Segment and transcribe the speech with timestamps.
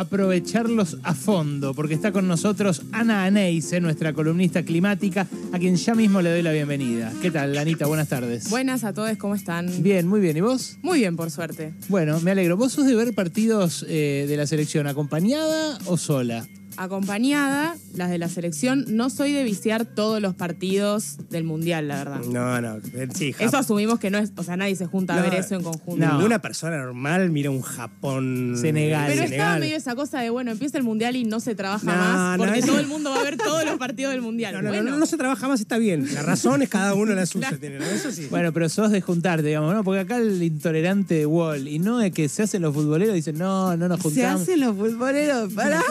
[0.00, 5.94] aprovecharlos a fondo, porque está con nosotros Ana Aneise, nuestra columnista climática, a quien ya
[5.94, 7.12] mismo le doy la bienvenida.
[7.20, 7.86] ¿Qué tal, Anita?
[7.86, 8.48] Buenas tardes.
[8.48, 9.82] Buenas a todos, ¿cómo están?
[9.82, 10.38] Bien, muy bien.
[10.38, 10.78] ¿Y vos?
[10.80, 11.74] Muy bien, por suerte.
[11.88, 12.56] Bueno, me alegro.
[12.56, 16.46] ¿Vos sos de ver partidos eh, de la selección acompañada o sola?
[16.80, 18.86] Acompañada, las de la selección.
[18.88, 22.20] No soy de viciar todos los partidos del Mundial, la verdad.
[22.20, 22.78] No, no.
[23.14, 25.62] Sí, eso asumimos que no es, o sea, nadie se junta a ver eso en
[25.62, 26.06] conjunto.
[26.06, 28.54] Ninguna persona normal mira un Japón.
[28.58, 29.08] Senegal.
[29.08, 29.32] Pero Senegal.
[29.32, 32.62] estaba medio esa cosa de, bueno, empieza el Mundial y no se trabaja más, porque
[32.62, 34.54] todo el mundo va a ver todos los partidos del Mundial.
[34.54, 36.08] No, no, no, no, se trabaja más, está bien.
[36.14, 37.50] La razón es cada uno la suya.
[37.94, 38.26] Eso sí.
[38.30, 39.84] Bueno, pero sos de juntarte, digamos, ¿no?
[39.84, 43.36] Porque acá el intolerante de Wall, y no es que se hacen los futboleros, dicen,
[43.36, 44.44] no, no nos juntamos.
[44.44, 45.82] Se hacen los futboleros, pará.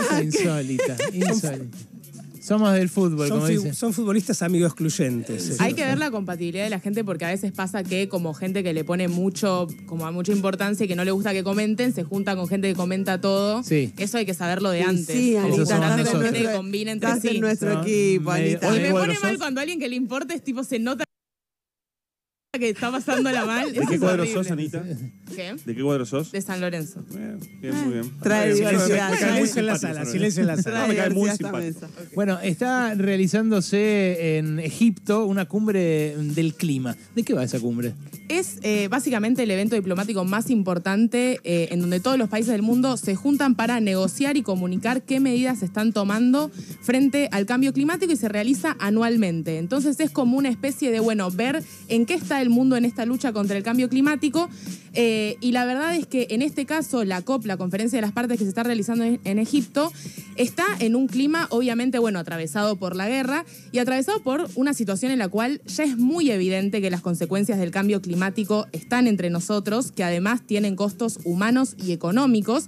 [0.87, 1.77] Insólita, insólita.
[2.49, 3.75] Somos del fútbol, son como dicen.
[3.75, 5.61] Son futbolistas amigos excluyentes.
[5.61, 8.63] Hay que ver la compatibilidad de la gente porque a veces pasa que como gente
[8.63, 11.93] que le pone mucho, como a mucha importancia y que no le gusta que comenten,
[11.93, 13.61] se junta con gente que comenta todo.
[13.61, 13.93] Sí.
[13.97, 15.05] Eso hay que saberlo de antes.
[15.05, 17.35] Sí, Anita, gente que combina entre estás sí.
[17.35, 18.75] en nuestro equipo, Anita.
[18.75, 21.03] Y me pone mal cuando a alguien que le importa es tipo se nota
[22.59, 23.73] que está pasándola mal.
[23.73, 24.83] ¿De qué cuadro sos, Anita?
[25.35, 25.55] ¿Qué?
[25.65, 26.31] ¿De qué cuadro sos?
[26.31, 27.03] De San Lorenzo.
[27.09, 28.11] Bien, bien, muy bien.
[28.21, 29.17] Trae diversidad.
[29.17, 30.87] Silencio en la sala, silencio en la sala.
[30.87, 31.87] Me cae muy simpático.
[32.15, 36.95] Bueno, está realizándose en Egipto una cumbre del clima.
[37.15, 37.93] ¿De qué va esa cumbre?
[38.27, 42.61] Es eh, básicamente el evento diplomático más importante eh, en donde todos los países del
[42.61, 47.73] mundo se juntan para negociar y comunicar qué medidas se están tomando frente al cambio
[47.73, 49.57] climático y se realiza anualmente.
[49.57, 53.05] Entonces es como una especie de, bueno, ver en qué está el mundo en esta
[53.05, 54.49] lucha contra el cambio climático.
[54.93, 58.11] Eh, y la verdad es que en este caso la COP, la Conferencia de las
[58.11, 59.91] Partes que se está realizando en, en Egipto,
[60.35, 65.11] está en un clima obviamente, bueno, atravesado por la guerra y atravesado por una situación
[65.11, 69.29] en la cual ya es muy evidente que las consecuencias del cambio climático están entre
[69.29, 72.65] nosotros, que además tienen costos humanos y económicos.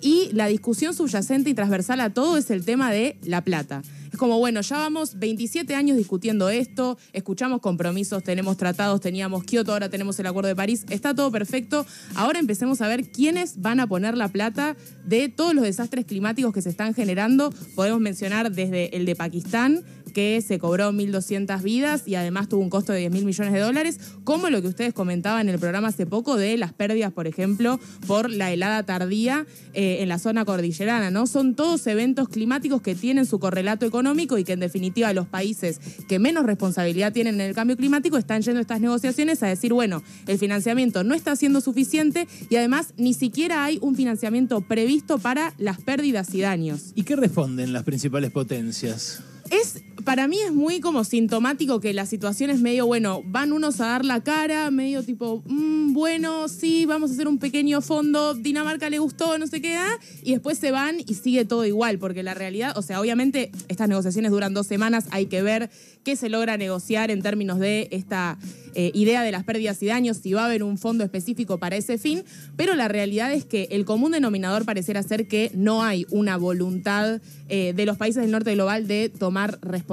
[0.00, 3.82] Y la discusión subyacente y transversal a todo es el tema de la plata.
[4.12, 9.72] Es como, bueno, ya vamos 27 años discutiendo esto, escuchamos compromisos, tenemos tratados, teníamos Kioto,
[9.72, 11.86] ahora tenemos el Acuerdo de París, está todo perfecto.
[12.14, 14.76] Ahora empecemos a ver quiénes van a poner la plata
[15.06, 17.54] de todos los desastres climáticos que se están generando.
[17.74, 19.82] Podemos mencionar desde el de Pakistán,
[20.12, 23.60] que se cobró 1.200 vidas y además tuvo un costo de 10 mil millones de
[23.60, 27.26] dólares, como lo que ustedes comentaban en el programa hace poco de las pérdidas, por
[27.26, 31.26] ejemplo, por la helada tardía eh, en la zona cordillerana, ¿no?
[31.26, 34.01] Son todos eventos climáticos que tienen su correlato económico
[34.38, 38.42] y que en definitiva los países que menos responsabilidad tienen en el cambio climático están
[38.42, 42.94] yendo a estas negociaciones a decir, bueno, el financiamiento no está siendo suficiente y además
[42.96, 46.92] ni siquiera hay un financiamiento previsto para las pérdidas y daños.
[46.94, 49.20] ¿Y qué responden las principales potencias?
[49.50, 53.80] Es, para mí es muy como sintomático que la situación es medio, bueno, van unos
[53.80, 58.34] a dar la cara, medio tipo, "Mm, bueno, sí, vamos a hacer un pequeño fondo,
[58.34, 61.98] Dinamarca le gustó, no sé qué, ah", y después se van y sigue todo igual,
[61.98, 65.70] porque la realidad, o sea, obviamente estas negociaciones duran dos semanas, hay que ver
[66.04, 68.38] qué se logra negociar en términos de esta
[68.74, 71.76] eh, idea de las pérdidas y daños, si va a haber un fondo específico para
[71.76, 72.24] ese fin,
[72.56, 77.20] pero la realidad es que el común denominador pareciera ser que no hay una voluntad
[77.48, 79.91] eh, de los países del norte global de tomar responsabilidad.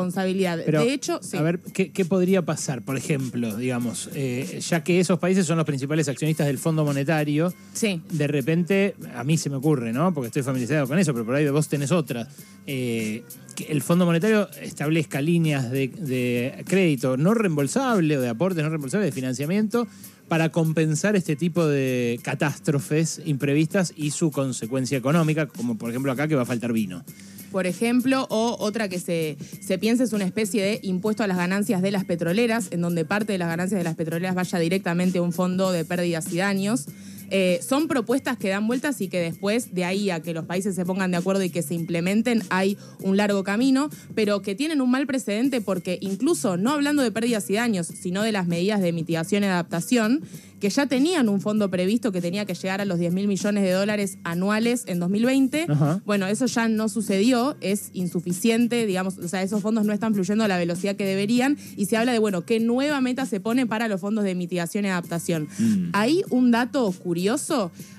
[0.65, 1.37] Pero, de hecho, sí.
[1.37, 2.81] A ver, ¿qué, qué podría pasar?
[2.81, 7.53] Por ejemplo, digamos, eh, ya que esos países son los principales accionistas del Fondo Monetario,
[7.73, 8.01] Sí.
[8.11, 10.13] de repente, a mí se me ocurre, ¿no?
[10.13, 12.27] Porque estoy familiarizado con eso, pero por ahí vos tenés otra.
[12.71, 13.23] eh,
[13.55, 18.69] que el Fondo Monetario establezca líneas de, de crédito no reembolsable o de aportes no
[18.69, 19.87] reembolsables de financiamiento
[20.27, 26.27] para compensar este tipo de catástrofes imprevistas y su consecuencia económica, como por ejemplo acá
[26.27, 27.03] que va a faltar vino.
[27.51, 31.37] Por ejemplo, o otra que se, se piensa es una especie de impuesto a las
[31.37, 35.17] ganancias de las petroleras, en donde parte de las ganancias de las petroleras vaya directamente
[35.19, 36.85] a un fondo de pérdidas y daños.
[37.31, 40.75] Eh, son propuestas que dan vueltas y que después de ahí a que los países
[40.75, 44.81] se pongan de acuerdo y que se implementen hay un largo camino, pero que tienen
[44.81, 48.81] un mal precedente porque incluso no hablando de pérdidas y daños, sino de las medidas
[48.81, 50.23] de mitigación y adaptación,
[50.59, 53.63] que ya tenían un fondo previsto que tenía que llegar a los 10 mil millones
[53.63, 55.67] de dólares anuales en 2020.
[55.69, 56.01] Ajá.
[56.05, 60.43] Bueno, eso ya no sucedió, es insuficiente, digamos, o sea, esos fondos no están fluyendo
[60.43, 63.65] a la velocidad que deberían y se habla de, bueno, qué nueva meta se pone
[63.65, 65.47] para los fondos de mitigación y adaptación.
[65.93, 67.18] Hay un dato curioso,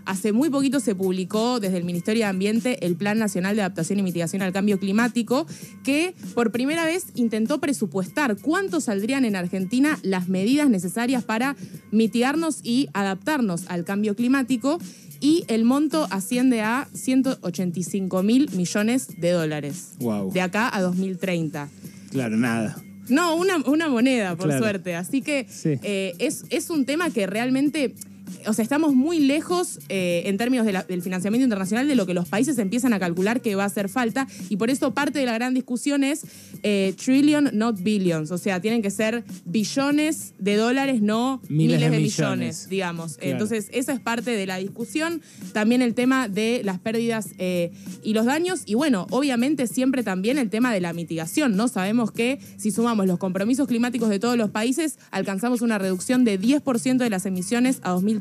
[0.05, 3.99] hace muy poquito se publicó desde el Ministerio de Ambiente el Plan Nacional de Adaptación
[3.99, 5.47] y Mitigación al Cambio Climático,
[5.85, 11.57] que por primera vez intentó presupuestar cuánto saldrían en Argentina las medidas necesarias para
[11.91, 14.79] mitigarnos y adaptarnos al cambio climático
[15.21, 19.91] y el monto asciende a 185 mil millones de dólares.
[20.01, 20.33] Wow.
[20.33, 21.69] De acá a 2030.
[22.11, 22.83] Claro, nada.
[23.09, 24.63] No, una, una moneda, por Claro.
[24.63, 24.95] suerte.
[24.95, 25.79] Así que Sí.
[25.83, 27.95] eh, es, es un tema que realmente
[28.47, 32.07] o sea, estamos muy lejos eh, en términos de la- del financiamiento internacional de lo
[32.07, 35.19] que los países empiezan a calcular que va a hacer falta y por eso parte
[35.19, 36.23] de la gran discusión es
[36.63, 39.25] eh, trillion, not billions, o sea, tienen que ser
[39.65, 42.09] billones de dólares, no Miles miles, de millones.
[42.19, 43.17] millones, digamos.
[43.17, 43.33] Claro.
[43.33, 45.21] Entonces, eso es parte de la discusión.
[45.53, 47.71] También el tema de las pérdidas eh,
[48.03, 48.63] y los daños.
[48.67, 51.69] Y bueno, obviamente siempre también el tema de la mitigación, ¿no?
[51.69, 56.41] Sabemos que si sumamos los compromisos climáticos de todos los países, alcanzamos una reducción de
[56.41, 58.20] 10% de las emisiones a 2030,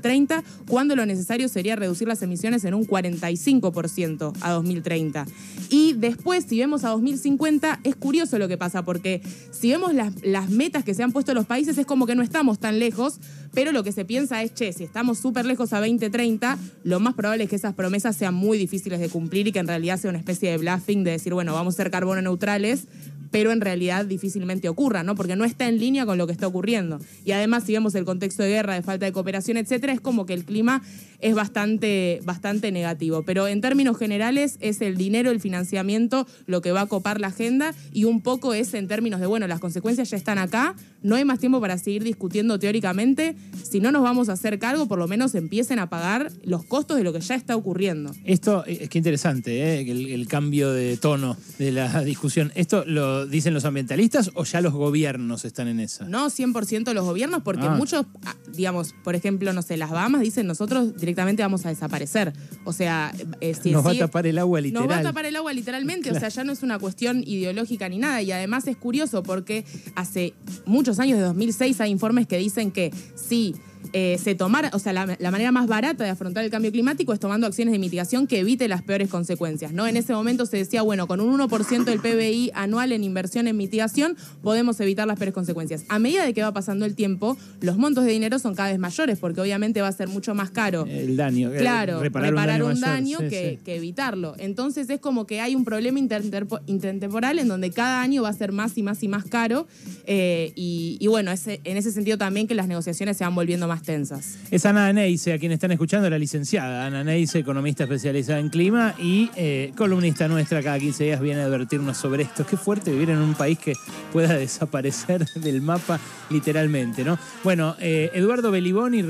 [0.67, 5.25] cuando lo necesario sería reducir las emisiones en un 45% a 2030.
[5.69, 10.13] Y después, si vemos a 2050, es curioso lo que pasa, porque si vemos las,
[10.23, 13.19] las metas que se han puesto los países, es como que no estamos tan lejos,
[13.59, 17.13] pero lo que se piensa es, che, si estamos súper lejos a 2030, lo más
[17.13, 20.11] probable es que esas promesas sean muy difíciles de cumplir y que en realidad sea
[20.11, 22.87] una especie de bluffing de decir, bueno, vamos a ser carbono neutrales,
[23.31, 25.15] pero en realidad difícilmente ocurra, ¿no?
[25.15, 26.99] Porque no está en línea con lo que está ocurriendo.
[27.25, 30.25] Y además, si vemos el contexto de guerra, de falta de cooperación, etcétera, es como
[30.25, 30.81] que el clima
[31.19, 33.23] es bastante, bastante negativo.
[33.23, 37.27] Pero en términos generales, es el dinero, el financiamiento, lo que va a copar la
[37.27, 41.15] agenda, y un poco es en términos de, bueno, las consecuencias ya están acá, no
[41.15, 43.35] hay más tiempo para seguir discutiendo teóricamente.
[43.63, 46.97] Si no nos vamos a hacer cargo, por lo menos empiecen a pagar los costos
[46.97, 48.11] de lo que ya está ocurriendo.
[48.25, 49.81] Esto eh, es que interesante, ¿eh?
[49.81, 52.51] el, el cambio de tono de la discusión.
[52.55, 56.05] ¿Esto lo dicen los ambientalistas o ya los gobiernos están en esa?
[56.05, 57.75] No 100% los gobiernos, porque Ah.
[57.75, 62.33] muchos, ah, digamos, por ejemplo, no sé, las Bahamas dicen nosotros directamente vamos a desaparecer.
[62.63, 64.87] O sea, eh, si Nos va a tapar el agua literal.
[64.87, 67.87] Nos va a tapar el agua literalmente, o sea, ya no es una cuestión ideológica
[67.89, 68.21] ni nada.
[68.21, 70.33] Y además es curioso porque hace
[70.65, 72.91] muchos años, de 2006, hay informes que dicen que
[73.29, 73.53] si
[73.93, 77.13] eh, se tomara, o sea, la, la manera más barata de afrontar el cambio climático
[77.13, 79.87] es tomando acciones de mitigación que evite las peores consecuencias, ¿no?
[79.87, 83.57] En ese momento se decía, bueno, con un 1% del PBI anual en inversión en
[83.57, 85.85] mitigación podemos evitar las peores consecuencias.
[85.89, 88.79] A medida de que va pasando el tiempo, los montos de dinero son cada vez
[88.79, 91.53] mayores porque obviamente va a ser mucho más caro El daño.
[91.53, 93.63] eh, Claro, reparar, un daño, mayor, que, sí.
[93.63, 94.35] que evitarlo.
[94.37, 98.33] Entonces es como que hay un problema intertempo- intertemporal en donde cada año va a
[98.33, 99.67] ser más y más y más caro.
[100.05, 103.67] eh, y, y bueno, ese- en ese sentido también que las negociaciones se van volviendo
[103.69, 104.37] más tensas.
[104.51, 108.95] Es Ana Neise, a quien están escuchando, la licenciada Ana Neise, economista especializada en clima
[108.99, 112.45] y eh, columnista nuestra, cada 15 días viene a advertirnos sobre esto.
[112.45, 113.73] Qué fuerte vivir en un país que
[114.11, 115.99] pueda desaparecer del mapa
[116.29, 117.17] literalmente, ¿no?
[117.43, 119.01] Bueno, eh, Eduardo Beliboni